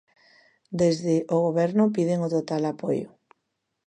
[0.81, 3.09] Desde o goberno piden o total apoio.